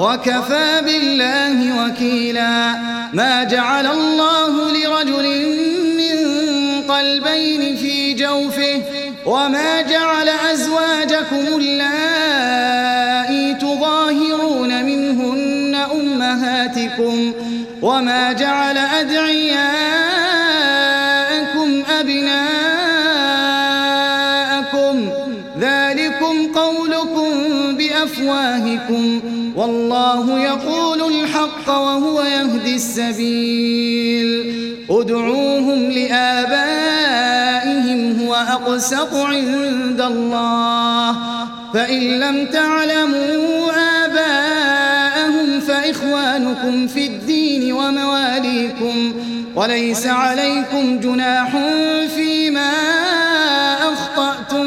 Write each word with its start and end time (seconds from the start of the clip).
وكفى 0.00 0.82
بالله 0.84 1.84
وكيلا 1.84 2.72
ما 3.12 3.44
جعل 3.44 3.86
الله 3.86 4.72
لرجل 4.72 5.46
من 5.96 6.16
قلبين 6.88 7.76
في 7.76 8.14
جوفه 8.14 8.82
وما 9.26 9.82
جعل 9.82 10.28
أزواجكم 10.28 11.58
اللائي 11.58 13.54
تظاهرون 13.54 14.84
منهن 14.84 15.76
أمهاتكم 15.92 17.32
وما 17.82 18.32
جعل 18.32 18.78
أدعياءكم 18.78 20.19
بأفواهكم 28.30 29.20
والله 29.56 30.40
يقول 30.40 31.14
الحق 31.14 31.68
وهو 31.68 32.22
يهدي 32.22 32.74
السبيل. 32.74 34.56
ادعوهم 34.90 35.90
لآبائهم 35.90 37.30
هو 38.20 38.34
أقسط 38.34 39.14
عند 39.14 40.00
الله. 40.00 41.16
فإن 41.74 42.00
لم 42.00 42.46
تعلموا 42.46 43.72
آباءهم 44.04 45.60
فإخوانكم 45.60 46.86
في 46.86 47.06
الدين 47.06 47.72
ومواليكم. 47.72 49.12
وليس 49.56 50.06
عليكم 50.06 51.00
جناح 51.00 51.58
فيما 52.14 52.70
أخطأتم 53.92 54.66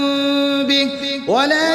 به. 0.64 0.90
ولكن 1.28 1.54
ما 1.54 1.73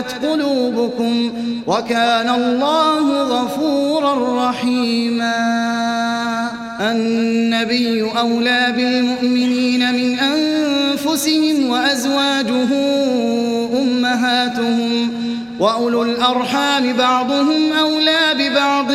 تعمدت 0.00 0.24
قلوبكم 0.24 1.32
وكان 1.66 2.28
الله 2.28 3.22
غفورا 3.22 4.48
رحيما. 4.48 5.34
النبي 6.80 8.02
أولى 8.18 8.72
بالمؤمنين 8.76 9.94
من 9.94 10.18
أنفسهم 10.18 11.70
وأزواجه 11.70 12.68
أمهاتهم 13.82 15.12
وأولو 15.60 16.02
الأرحام 16.02 16.92
بعضهم 16.92 17.72
أولى 17.72 18.34
ببعض 18.38 18.92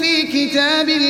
في 0.00 0.22
كتاب 0.22 0.88
الله 0.88 1.09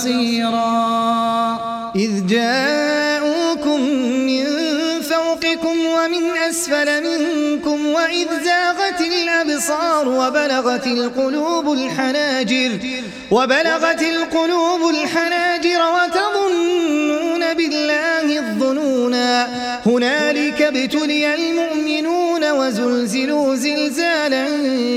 بصيرا. 0.00 1.92
إذ 1.96 2.26
جاءوكم 2.26 3.80
من 4.30 4.44
فوقكم 5.02 5.76
ومن 5.86 6.24
أسفل 6.50 6.88
منكم 7.04 7.86
وإذ 7.86 8.28
زاغت 8.44 9.00
الأبصار 9.00 10.08
وبلغت 10.08 10.86
القلوب 10.86 11.72
الحناجر 11.72 12.70
وبلغت 13.30 14.02
القلوب 14.02 14.80
الحناجر 14.90 15.80
وتظنون 15.96 17.54
بالله 17.54 18.38
الظنونا. 18.38 19.48
هنالك 19.86 20.49
ابتلي 20.70 21.34
المؤمنون 21.34 22.50
وزلزلوا 22.50 23.54
زلزالا 23.54 24.46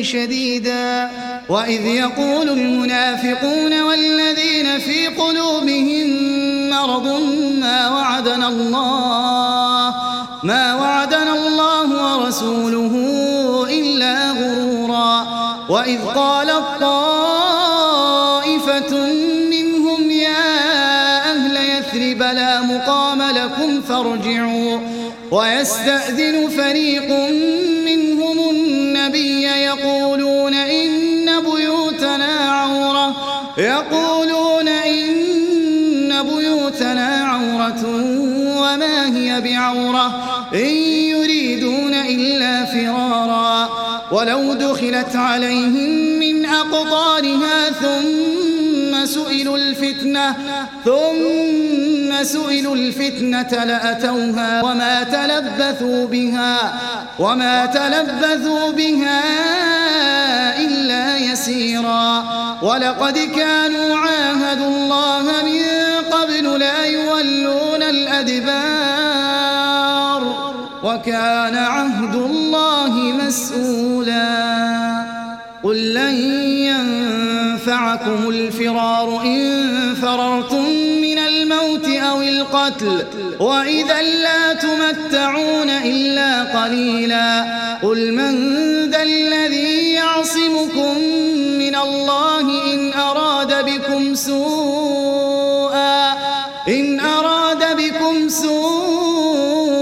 شديدا. 0.03 1.09
وإذ 1.50 1.85
يقول 1.85 2.50
المنافقون 2.50 3.81
والذين 3.81 4.79
في 4.79 5.07
قلوبهم 5.07 6.07
مرض 6.69 7.07
ما 7.59 7.89
وعدنا 7.89 8.47
الله 8.47 9.95
ما 10.44 10.75
وعدنا 10.75 11.34
الله 11.34 11.88
ورسوله 12.03 12.94
إلا 13.69 14.31
غرورا. 14.31 15.28
وإذ 15.69 16.00
قالت 16.16 16.63
طائفة 16.81 18.13
منهم 19.53 20.11
يا 20.11 20.45
أهل 21.31 21.55
يثرب 21.57 22.22
لا 22.22 22.61
مقام 22.61 23.12
لكم 23.63 23.81
فارجعوا. 23.81 24.79
ويستأذن 25.31 26.50
فريق 26.50 27.09
منهم 27.85 28.50
النبي 28.50 29.44
يقولون 29.44 30.53
إن 30.53 31.25
بيوتنا 31.25 32.52
عورة. 32.52 33.16
يقولون 33.57 34.68
إن 34.68 36.23
بيوتنا 36.23 37.07
عورة 37.25 37.84
وما 38.57 39.18
هي 39.18 39.41
بعورة. 39.41 40.07
إن 40.53 40.69
يريدون 41.16 41.94
إلا 41.94 42.66
فرارا. 42.66 43.69
ولو 44.12 44.53
دخلت 44.53 45.16
عليهم 45.16 46.19
من 46.19 46.46
أقطارها 46.46 47.69
ثم 47.81 48.43
سئلوا 49.05 49.58
الفتنة 49.58 50.35
ثم 50.85 52.23
سئلوا 52.23 52.76
الفتنة 52.76 53.64
لأتوها 53.64 54.64
وما 54.64 55.03
تلبثوا 55.03 56.08
بها 56.08 56.73
وما 57.20 57.66
تلبثوا 57.66 58.72
بها 58.72 59.22
إلا 60.59 61.17
يسيرا. 61.17 62.23
ولقد 62.61 63.17
كانوا 63.17 63.97
عاهدوا 63.97 64.67
الله 64.67 65.23
من 65.44 65.64
قبل 66.11 66.59
لا 66.59 66.85
يولون 66.85 67.84
الأدبار 67.84 68.94
وكان 70.84 71.55
عهد 71.55 72.16
الله 72.16 72.90
مسؤولا. 73.28 74.34
قل 75.64 75.94
لن 75.94 76.16
ينفعكم 77.73 78.29
الفرار 78.29 79.22
إن 79.22 79.96
فررتم 80.02 80.66
من 81.02 81.17
الموت 81.17 81.87
أو 81.87 82.22
القتل 82.22 83.05
وإذا 83.40 84.02
لا 84.02 84.53
تمتعون 84.53 85.70
إلا 85.70 86.43
قليلا. 86.43 87.43
قل 87.84 88.14
من 88.14 88.35
ذا 88.91 89.03
الذي 89.03 89.91
يعصمكم 89.93 90.97
من 91.59 91.75
الله 91.75 92.73
إن 92.73 92.93
أراد 92.93 93.66
بكم 93.66 94.16
سوءا 94.16 96.14
إن 96.67 96.99
أراد 96.99 97.78
بكم 97.78 98.29
سوءا 98.29 99.73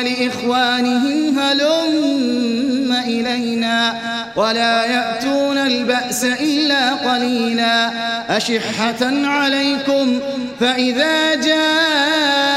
لإخوانهم 0.00 1.38
هلم 1.38 2.92
إلينا 3.06 3.94
ولا 4.36 4.84
يأتون 4.84 5.58
البأس 5.58 6.24
إلا 6.24 6.94
قليلا. 6.94 7.90
أشحة 8.36 9.02
عليكم 9.26 10.20
فإذا 10.60 11.34
جاء 11.34 12.55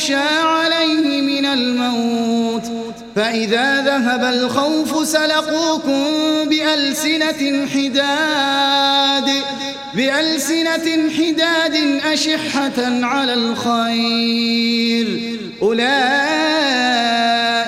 يغشى 0.00 0.14
عليه 0.14 1.20
من 1.20 1.46
الموت. 1.46 2.62
فإذا 3.16 3.84
ذهب 3.84 4.34
الخوف 4.34 5.08
سلقوكم 5.08 6.04
بألسنة 6.44 7.66
حداد. 7.74 9.30
بألسنة 9.94 11.10
حداد 11.18 12.00
أشحة 12.12 13.06
على 13.06 13.34
الخير. 13.34 15.06
أولئك 15.62 17.39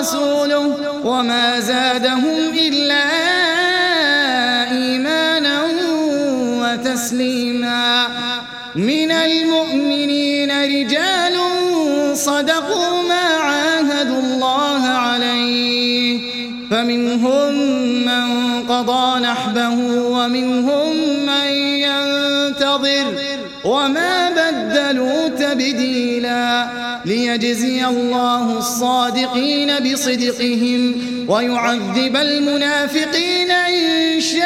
ورسوله 0.00 0.76
وما 1.04 1.60
زادهم 1.60 2.36
إلا 2.66 3.04
إيمانا 4.70 5.60
وتسليما. 6.60 7.39
ليجزي 27.04 27.86
الله 27.86 28.58
الصادقين 28.58 29.92
بصدقهم 29.92 30.94
ويعذب 31.28 32.16
المنافقين 32.16 33.50
إن 33.50 34.20
شاء 34.20 34.40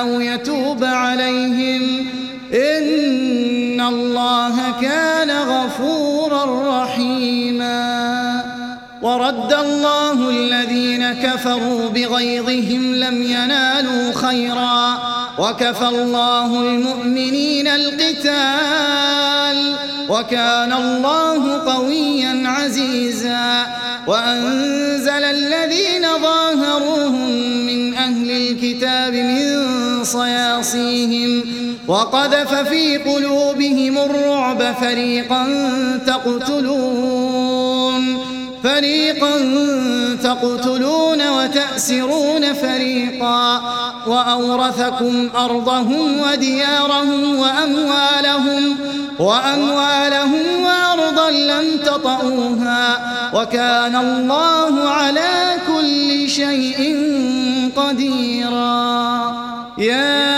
أو 0.00 0.20
يتوب 0.20 0.84
عليهم. 0.84 2.06
إن 2.54 3.80
الله 3.80 4.80
كان 4.80 5.30
غفورا 5.30 6.82
رحيما. 6.82 8.44
ورد 9.02 9.52
الله 9.52 10.30
الذين 10.30 11.12
كفروا 11.12 11.88
بغيظهم 11.88 12.94
لم 12.94 13.22
ينالوا 13.22 14.12
خيرا. 14.12 14.98
وكفى 15.38 15.88
الله 15.88 16.60
المؤمنين 16.60 17.68
القتال. 17.68 19.31
وكان 20.12 20.72
الله 20.72 21.72
قويا 21.72 22.42
عزيزا 22.48 23.66
وأنزل 24.06 25.24
الذين 25.24 26.04
ظاهروهم 26.22 27.30
من 27.66 27.94
أهل 27.94 28.30
الكتاب 28.30 29.14
من 29.14 30.04
صياصيهم 30.04 31.42
وقذف 31.88 32.54
في 32.54 32.96
قلوبهم 32.96 33.98
الرعب 33.98 34.74
فريقا 34.80 35.44
تقتلون. 36.06 37.91
فريقا 38.62 39.30
تقتلون 40.22 41.28
وتأسرون 41.28 42.52
فريقا 42.52 43.62
وأورثكم 44.06 45.30
أرضهم 45.36 46.20
وديارهم 46.20 47.38
وأموالهم 47.38 48.76
وأموالهم 49.18 50.44
وأرضا 50.62 51.30
لم 51.30 51.78
تطئوها 51.86 52.98
وكان 53.34 53.96
الله 53.96 54.88
على 54.88 55.56
كل 55.66 56.30
شيء 56.30 56.96
قديرا 57.76 59.32
يا 59.78 60.32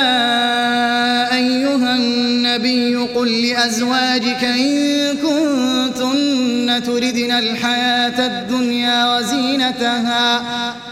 أيها 1.37 1.95
النبي 1.97 2.97
قل 2.97 3.47
لأزواجك 3.47 4.45
إن 4.45 4.94
تردن 6.87 7.33
الحياة 7.33 8.27
الدنيا 8.27 9.17
وزينتها 9.17 10.43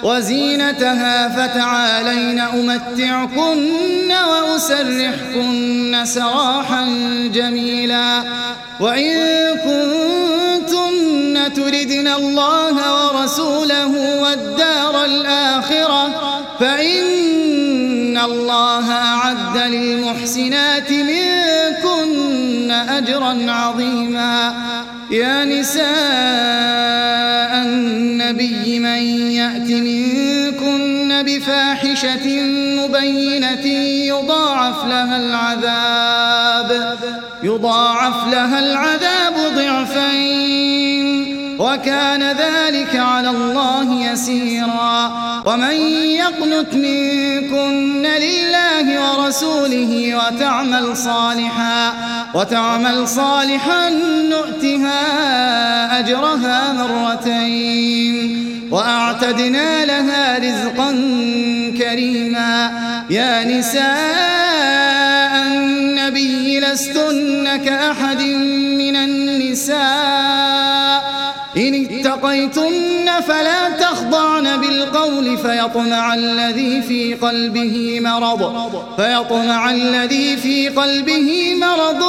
وزينتها 0.02 1.28
فتعالين 1.28 2.40
أمتعكن 2.40 4.12
وأسرحكن 4.12 6.04
سراحا 6.04 6.84
جميلا. 7.34 8.22
وإن 8.80 9.16
كنتن 9.64 11.52
تردن 11.54 12.08
الله 12.08 12.74
ورسوله 13.04 14.20
والدار 14.22 15.04
الآخرة 15.04 16.08
فإن 16.60 18.18
الله 18.18 18.92
أعد 18.92 19.56
للمحسنات 19.56 20.90
منكن 20.90 22.70
أجرا 22.70 23.50
عظيما. 23.50 24.54
يا 25.12 25.44
نساء 25.44 25.82
النبي 27.62 28.78
من 28.78 29.02
يأت 29.32 29.70
منكن 29.70 31.22
بفاحشة 31.22 32.40
مبينة 32.80 33.66
يضاعف 34.06 34.84
لها 34.86 35.16
العذاب 35.16 36.98
يضاعف 37.42 38.28
لها 38.32 38.58
العذاب 38.58 39.34
ضعفين. 39.56 40.61
وكان 41.62 42.22
ذلك 42.22 42.96
على 42.96 43.30
الله 43.30 44.12
يسيرا. 44.12 45.12
ومن 45.46 45.74
يقنت 46.22 46.74
منكن 46.74 48.06
لله 48.26 48.86
ورسوله 49.02 49.92
وتعمل 50.16 50.96
صالحا 50.96 51.92
وتعمل 52.34 53.08
صالحا 53.08 53.90
نؤتها 54.34 55.00
أجرها 55.98 56.72
مرتين. 56.72 58.48
وأعتدنا 58.70 59.84
لها 59.84 60.38
رزقا 60.38 60.90
كريما. 61.78 62.70
يا 63.10 63.44
نساء 63.44 65.32
النبي 65.46 66.60
لستن 66.60 67.56
كأحد 67.56 68.22
من 68.82 68.96
النساء. 68.96 70.71
إن 71.56 71.74
اتقيتن 71.74 73.20
فلا 73.28 73.68
تخضعن 73.80 74.60
بالقول 74.60 75.38
فيطمع 75.38 76.14
الذي 76.14 76.82
في 76.82 77.14
قلبه 77.14 78.00
مرض 78.00 78.72
فيطمع 78.96 79.70
الذي 79.70 80.36
في 80.36 80.68
قلبه 80.68 81.54
مرض 81.60 82.02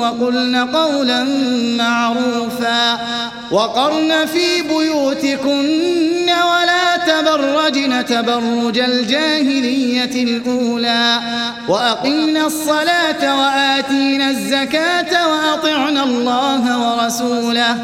وقلن 0.00 0.56
قولا 0.56 1.24
معروفا 1.78 2.98
وقرن 3.50 4.26
في 4.26 4.62
بيوتكن 4.62 6.30
ولا 6.30 6.89
تبرجن 7.20 8.04
تبرج 8.04 8.78
الجاهلية 8.78 10.22
الأولى. 10.22 11.20
وأقمنا 11.68 12.46
الصلاة 12.46 13.38
وآتينا 13.38 14.30
الزكاة 14.30 15.28
وأطعنا 15.28 16.04
الله 16.04 16.62
ورسوله. 16.78 17.76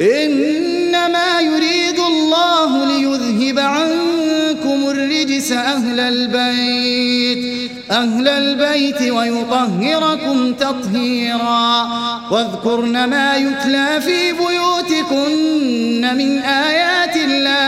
إنما 0.00 1.40
يريد 1.40 1.98
الله 1.98 2.84
ليذهب 2.86 3.58
عنكم 3.58 4.90
الرجس 4.90 5.52
أهل 5.52 6.00
البيت. 6.00 7.70
أهل 7.90 8.28
البيت 8.28 9.02
ويطهركم 9.02 10.54
تطهيرا. 10.54 11.88
واذكرن 12.30 13.04
ما 13.04 13.36
يتلى 13.36 14.00
في 14.00 14.32
بيوتكن 14.32 16.14
من 16.16 16.38
آيات 16.38 17.03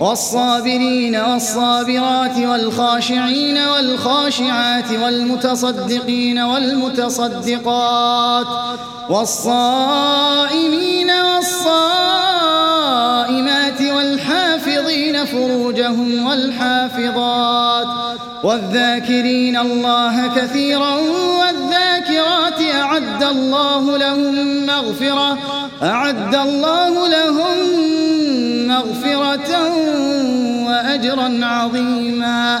والصابرين 0.00 1.16
والصابرات 1.16 2.38
والخاشعين 2.38 3.58
والخاشعات 3.58 4.90
والمتصدقين 5.02 6.38
والمتصدقات 6.38 8.46
والصائمين 9.10 11.10
والصائمات 11.10 11.82
والحافظين 13.82 15.24
فروجهم 15.24 16.26
والحافظات 16.26 17.86
والذاكرين 18.44 19.56
الله 19.56 20.34
كثيرا 20.36 20.94
والذاكرات 21.40 22.60
أعد 22.74 23.22
الله 23.22 23.96
لهم 23.96 24.66
مغفرة 24.66 25.38
أعد 25.82 26.34
الله 26.34 27.08
لهم 27.08 27.56
مغفرة 28.66 29.73
وأجرا 30.94 31.46
عظيما. 31.46 32.60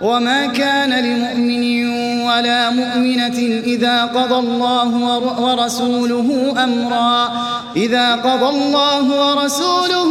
وما 0.00 0.46
كان 0.46 0.90
لمؤمن 0.90 1.90
ولا 2.20 2.70
مؤمنة 2.70 3.62
إذا 3.66 4.04
قضى 4.04 4.34
الله 4.34 4.94
ورسوله 5.40 6.54
أمرا. 6.64 7.32
إذا 7.76 8.14
قضى 8.14 8.48
الله 8.56 9.04
ورسوله 9.26 10.10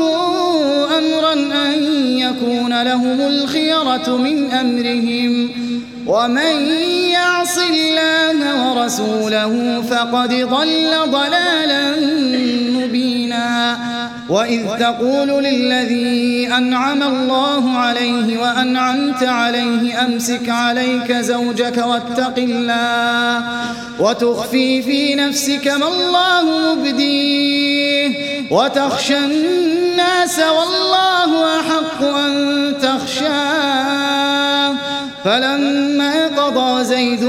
أمرا 0.98 1.34
أن 1.34 1.84
يكون 2.18 2.84
لهم 2.84 3.22
الخيرة 3.22 4.18
من 4.18 4.52
أمرهم. 4.52 5.50
ومن 6.08 6.56
يعص 7.12 7.58
الله 7.58 8.72
ورسوله 8.72 9.82
فقد 9.82 10.30
ضل 10.30 10.92
ضلالا 11.12 11.96
مبينا. 12.80 13.78
وإذ 14.30 14.62
تقول 14.80 15.44
للذي 15.44 16.48
أنعم 16.58 17.04
الله 17.04 17.78
عليه 17.78 18.42
وأنعمت 18.42 19.24
عليه 19.24 20.06
أمسك 20.06 20.50
عليك 20.50 21.12
زوجك 21.12 21.78
واتق 21.78 22.34
الله 22.38 23.44
وتخفي 24.00 24.82
في 24.82 25.16
نفسك 25.16 25.68
ما 25.68 25.88
الله 25.88 26.74
مبديه 26.76 28.10
وتخشى 28.52 29.18
الناس 29.18 30.40
والله 30.40 31.60
أحق 31.60 32.04
أن 32.04 32.74
تخشاه 32.82 34.74
فلما 35.24 36.28
قضى 36.28 36.84
زيد 36.84 37.24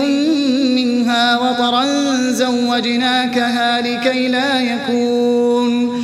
منها 0.76 1.38
وطرا 1.38 1.84
زوجناكها 2.30 3.80
لكي 3.80 4.28
لا 4.28 4.60
يكون 4.60 6.03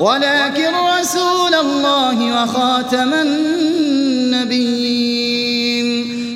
ولكن 0.00 0.72
رسول 1.00 1.54
الله 1.54 2.42
وخاتم 2.42 3.14
النبيين. 3.14 4.66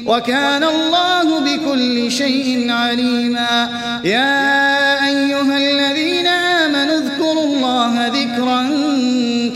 وكان 0.07 0.65
الله 0.65 1.41
بكل 1.41 2.13
شيء 2.13 2.71
عليما. 2.71 3.69
يا 4.05 5.07
أيها 5.07 5.57
الذين 5.57 6.27
آمنوا 6.27 6.99
اذكروا 6.99 7.45
الله 7.45 8.07
ذكرا 8.07 8.71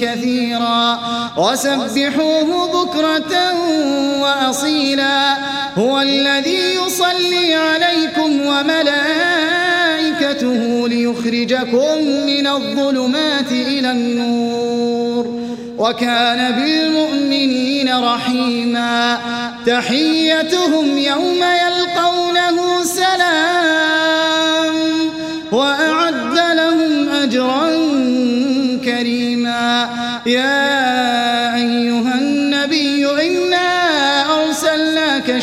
كثيرا. 0.00 1.00
وسبحوه 1.36 2.84
بكرة 2.84 3.34
وأصيلا. 4.20 5.36
هو 5.78 6.00
الذي 6.00 6.74
يصلي 6.74 7.54
عليكم 7.54 8.46
وملائكته 10.42 10.88
ليخرجكم 10.88 11.98
من 12.26 12.46
الظلمات 12.46 13.52
إلى 13.52 13.90
النور. 13.90 15.40
وكان 15.78 16.52
بالمؤمنين 16.52 17.94
رحيما. 17.94 19.18
تحيتهم 19.66 20.98
يوم 20.98 21.40
يلقونه 21.42 22.84
سلام. 22.84 24.74
وأعد 25.52 26.56
لهم 26.56 27.08
أجرا 27.08 27.70
كريما. 28.84 29.88
يا 30.26 30.83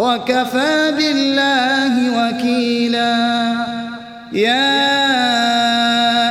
وكفى 0.00 0.92
بالله 0.96 1.94
وكيلا. 2.18 3.16
يا 4.32 4.80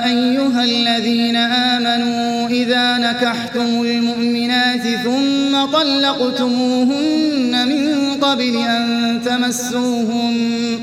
أيها 0.06 0.64
الذين 0.64 1.36
آمنوا 1.36 2.48
إذا 2.48 2.98
نكحتم 2.98 3.82
المؤمنات 3.82 4.82
ثم 5.04 5.66
طلقتموهن 5.66 7.68
من 7.68 8.14
قبل 8.22 8.58
أن 8.58 9.20
تمسوهن 9.26 10.80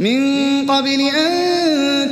من 0.00 0.20
قبل 0.66 1.00
أن 1.00 1.30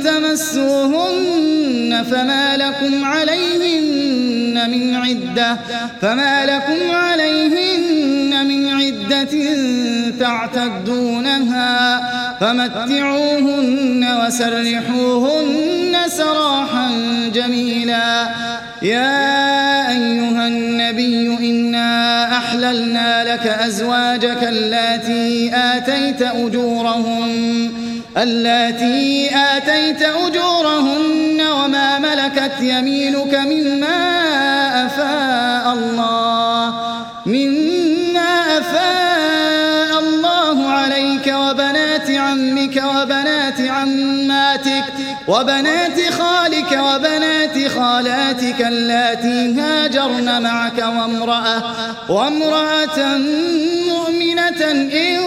تمسوهن 0.03 2.03
فما 2.11 2.57
لكم 2.57 3.05
عليهن 3.05 4.69
من 4.71 4.95
عدة 4.95 5.57
فما 6.01 6.45
لكم 6.45 6.95
عليهن 6.95 7.66
عدة 9.07 9.35
تعتدونها 10.19 12.01
فمتعوهن 12.39 14.05
وسرحوهن 14.21 15.95
سراحا 16.07 16.89
جميلا. 17.33 18.27
يا 18.81 19.89
أيها 19.89 20.47
النبي 20.47 21.37
إنا 21.39 22.23
أحللنا 22.37 23.33
لك 23.33 23.47
أزواجك 23.47 24.43
اللاتي 24.43 25.51
آتيت 25.53 26.21
أجورهم 26.21 27.29
اللاتي 28.17 29.29
آتيت 29.35 30.01
أجورهن 30.01 31.41
وما 31.41 31.99
ملكت 31.99 32.61
يمينك 32.61 33.35
مما 33.35 33.97
أفاء 34.85 35.73
الله. 35.73 36.16
وبنات 45.27 46.13
خالك 46.13 46.71
وبنات 46.71 47.67
خالاتك 47.67 48.61
اللاتي 48.61 49.61
هاجرن 49.61 50.41
معك 50.41 50.77
وامرأة 50.77 51.63
وامرأة 52.09 53.17
مؤمنة 53.87 54.71
إن 54.93 55.19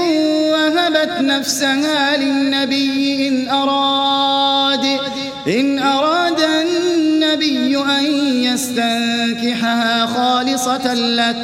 وهبت 0.52 1.20
نفسها 1.20 2.16
للنبي 2.16 3.28
إن 3.28 3.48
أراد 3.48 5.00
إن 5.46 5.78
أراد 5.78 6.40
النبي 6.40 7.76
أن 7.78 8.04
يستنكحها 8.44 10.06
خالصة 10.06 10.94
لك 10.94 11.36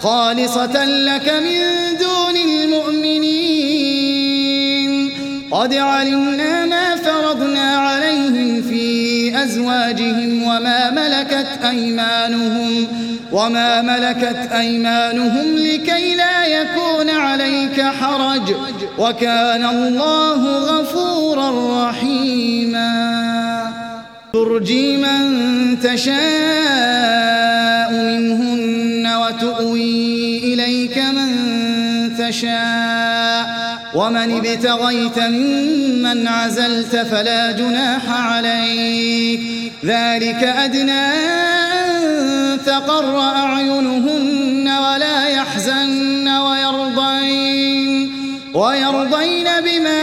خالصة 0.00 0.84
لك 0.84 1.28
من 1.28 1.98
دون 1.98 2.36
المؤمنين. 2.36 3.54
قد 5.50 5.74
علمنا 5.74 6.63
أزواجهم 9.44 10.42
وما 10.42 10.90
ملكت 10.90 11.64
أيمانهم 11.70 12.86
وما 13.32 13.82
ملكت 13.82 14.52
أيمانهم 14.52 15.56
لكي 15.56 16.14
لا 16.14 16.46
يكون 16.46 17.10
عليك 17.10 17.80
حرج 17.80 18.54
وكان 18.98 19.64
الله 19.66 20.58
غفورا 20.58 21.88
رحيما. 21.88 22.94
ترجي 24.32 24.96
من 24.96 25.80
تشاء 25.80 26.14
منهن 27.92 29.06
وتؤوي 29.06 30.38
إليك 30.38 30.98
من 30.98 31.30
تشاء. 32.18 33.03
ومن 33.94 34.36
ابتغيت 34.36 35.18
ممن 35.18 36.28
عزلت 36.28 36.96
فلا 36.96 37.52
جناح 37.52 38.10
عليك. 38.10 39.40
ذلك 39.84 40.44
أدنى 40.44 41.10
تقر 42.66 43.20
أعينهن 43.20 44.68
ولا 44.68 45.28
يحزن 45.28 46.28
ويرضين. 46.28 48.12
ويرضين 48.54 49.48
بما 49.64 50.02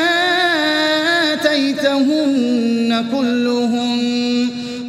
آتيتهن 1.34 3.06
كلهم. 3.12 4.00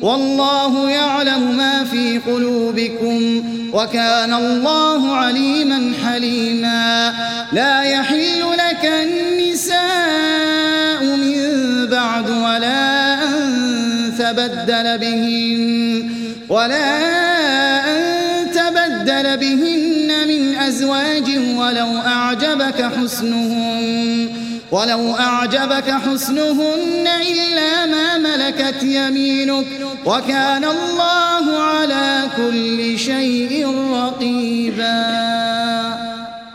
والله 0.03 0.91
يعلم 0.91 1.57
ما 1.57 1.85
في 1.85 2.19
قلوبكم. 2.19 3.45
وكان 3.73 4.35
الله 4.35 5.17
عليما 5.17 5.93
حليما. 6.05 7.15
لا 7.53 7.83
يحل 7.83 8.45
لك 8.53 8.93
النساء 9.03 11.05
من 11.05 11.87
بعد 11.87 12.31
ولا 12.31 13.15
أن 13.25 14.13
تبدل 14.19 14.99
بهن 14.99 16.11
ولا 16.49 16.99
أن 17.89 18.03
تبدل 18.51 19.37
بهن 19.37 20.29
من 20.29 20.55
أزواج 20.55 21.39
ولو 21.57 21.99
أعجبك 21.99 22.91
حسنهن 22.97 24.42
ولو 24.73 25.17
أعجبك 25.17 25.91
حسنهن 25.91 27.07
إلا 27.31 27.87
ما 27.87 28.19
ملكت 28.19 28.83
يمينك 28.83 29.67
وكان 30.07 30.65
الله 30.65 31.63
على 31.63 32.23
كل 32.37 32.99
شيء 32.99 33.67
رقيبا. 33.93 35.23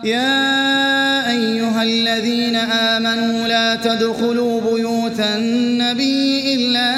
يا 0.04 1.32
أيها 1.32 1.84
الذين 1.84 2.56
آمنوا 2.56 3.48
لا 3.48 3.76
تدخلوا 3.76 4.62
بيوت 4.62 5.20
النبي 5.20 6.56
إلا 6.56 6.90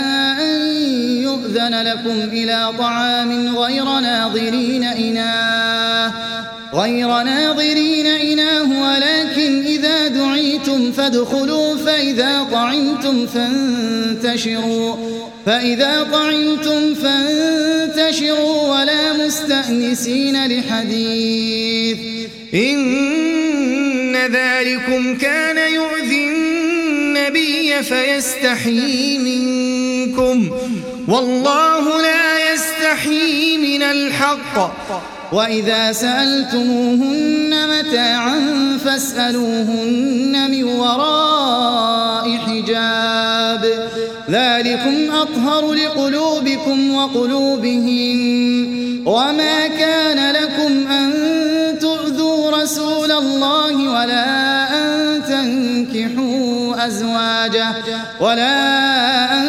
أن 0.42 0.76
يؤذن 1.24 1.82
لكم 1.82 2.30
إلى 2.32 2.70
طعام 2.80 3.58
غير 3.58 3.86
ناظرين 4.00 4.84
إناه 4.84 6.14
غير 6.74 7.08
ناظرين 7.08 8.08
إناه 8.08 8.82
ولكن 8.82 9.64
إذا 9.66 10.09
دعيتم 10.80 10.92
فادخلوا 10.92 11.76
فإذا 11.76 12.48
طعمتم 12.52 13.28
فانتشروا 13.28 14.96
فإذا 15.46 16.08
طعمتم 16.12 16.94
فانتشروا 16.96 18.80
ولا 18.80 19.14
مستأنسين 19.26 20.48
لحديث. 20.48 21.98
إن 22.54 24.16
ذلكم 24.16 25.18
كان 25.18 25.74
يؤذي 25.74 26.28
النبي 26.28 27.84
فيستحيي 27.84 29.18
منكم. 29.18 30.50
والله 31.08 32.02
لا 32.02 32.54
يستحيي 32.54 33.58
من 33.58 33.84
الحق. 33.84 34.72
وإذا 35.34 35.92
سألتموهن 35.92 37.54
متاعا 37.70 38.40
فاسألوهن 38.86 40.52
من 40.52 40.64
وراء 40.64 42.38
حجاب. 42.38 43.90
ذلكم 44.30 45.16
أطهر 45.16 45.74
لقلوبكم 45.74 46.96
وقلوبهم 46.96 48.20
وما 49.08 49.68
كان 49.68 50.34
لكم 50.36 50.88
أن 50.88 51.14
تؤذوا 51.80 52.52
رسول 52.62 53.12
الله 53.12 53.90
ولا 53.90 54.26
أن 54.74 55.22
تنكحوا 55.28 56.88
أزواجه 56.88 57.74
ولا 58.22 58.58
أن 59.34 59.49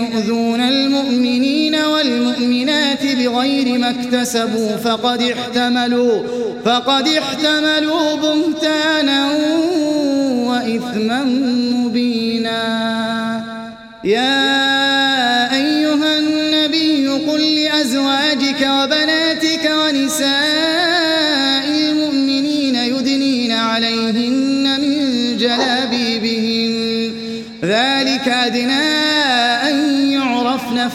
يؤذون 0.00 0.60
المؤمنين 0.60 1.74
والمؤمنات 1.74 3.02
بغير 3.18 3.78
ما 3.78 3.90
اكتسبوا 3.90 4.76
فقد 4.76 5.20
احتملوا 5.22 6.16
فقد 6.64 7.06
احتملوا 7.08 8.06
بهتانا 8.22 9.20
وإثما 10.48 11.20
مبينا. 11.74 12.62
يا 14.04 14.41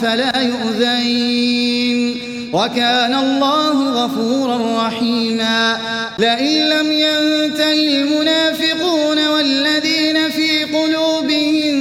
فلا 0.08 0.32
يؤذين. 0.40 2.16
وكان 2.52 3.14
الله 3.14 4.04
غفورا 4.04 4.86
رحيما. 4.86 5.76
لئن 6.18 6.68
لم 6.68 6.92
ينتهي 6.92 8.02
المنافقون 8.02 9.28
والذين 9.28 10.30
في 10.30 10.64
قلوبهم 10.64 11.74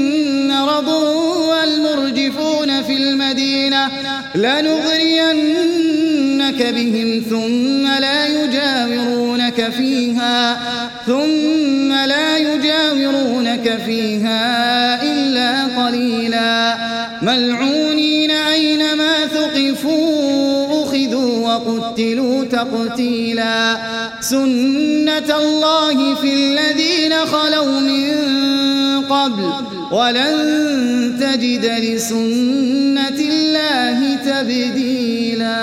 مرض 0.48 0.88
والمرجفون 1.50 2.84
في 2.84 2.94
المدينة 2.94 3.90
لنغرينك 4.36 5.44
بهم 6.76 7.24
ثم 7.30 7.88
لا 7.88 8.28
يجاورونك 8.28 9.70
فيها 9.78 10.58
ثم 11.06 11.94
لا 11.94 12.38
يجاورونك 12.38 13.80
فيها 13.86 15.04
إلا 15.04 15.66
قليلا. 15.84 16.78
ملعونين 17.22 17.66
تقتيلا. 22.58 23.78
سنة 24.22 25.38
الله 25.38 26.15
في 26.15 26.34
الذين 26.34 27.13
خلوا 27.26 27.80
من 27.80 28.12
قبل. 29.02 29.52
ولن 29.91 31.17
تجد 31.20 31.65
لسنة 31.65 33.20
الله 33.20 34.15
تبديلا. 34.15 35.58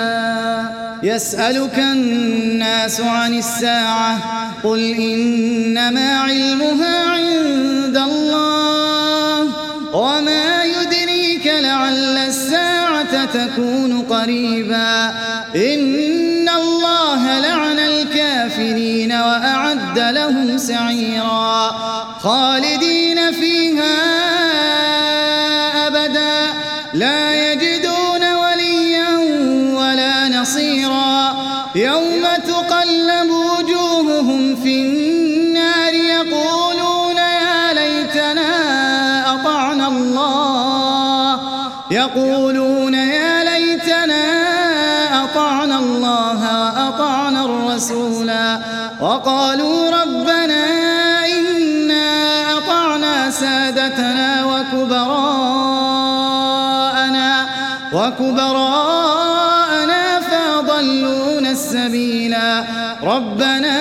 يسألك 1.03 1.79
الناس 1.79 3.01
عن 3.01 3.37
الساعة. 3.37 4.19
قل 4.63 4.79
إنما 4.79 6.19
علمها 6.19 7.05
عند 7.05 7.97
الله. 7.97 9.41
وما 9.93 10.63
يدريك 10.63 11.47
لعل 11.47 12.17
الساعة 12.17 13.25
تكون 13.25 14.01
قريبا. 14.01 15.13
إن 15.55 16.14
وأعد 19.25 19.99
لهم 19.99 20.57
سعيرا. 20.57 21.71
خالدين 22.19 23.31
فيها 23.31 23.95
أبدا. 25.87 26.53
لا 26.93 27.44
وكبراءنا 58.19 60.03
فأضلونا 60.19 61.51
السبيلا. 61.51 62.63
ربنا 63.03 63.77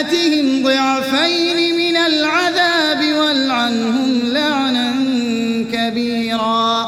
آتهم 0.00 0.62
ضعفين 0.62 1.76
من 1.76 1.96
العذاب 1.96 3.12
والعنهم 3.18 4.20
لعنا 4.24 4.92
كبيرا. 5.72 6.86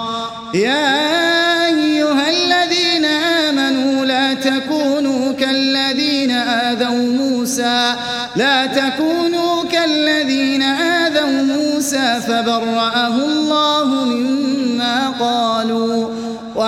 يا 0.54 1.66
أيها 1.66 2.30
الذين 2.30 3.04
آمنوا 3.04 4.04
لا 4.04 4.34
تكونوا 4.34 5.32
كالذين 5.32 6.30
آذوا 6.30 7.12
موسى. 7.12 7.94
لا 8.36 8.66
تكونوا 8.66 9.64
كالذين 9.72 10.62
آذوا 10.62 11.42
موسى 11.42 12.20
فبرأه 12.28 13.27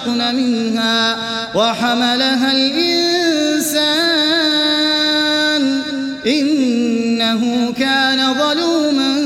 وأشفقن 0.00 0.34
منها 0.34 1.16
وحملها 1.54 2.52
الإنسان. 2.52 3.80
إنه 6.26 7.72
كان 7.72 8.34
ظلوما 8.34 9.16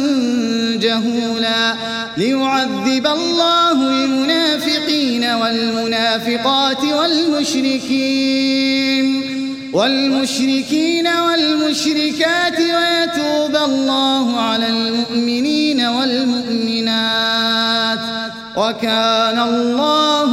جهولا 0.76 1.74
ليعذب 2.16 3.06
الله 3.06 4.04
المنافقين 4.04 5.24
والمنافقات 5.24 6.84
والمشركين. 6.84 8.04
والمشركين 9.72 11.06
والمشركات 11.06 12.58
ويتوب 12.58 13.56
الله 13.56 14.40
على 14.40 14.68
المؤمنين 14.68 15.80
والمؤمنات. 15.80 17.34
وكان 18.56 19.38
الله 19.38 20.23